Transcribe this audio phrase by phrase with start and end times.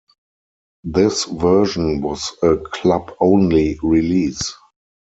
[0.83, 4.51] This version was a club-only release.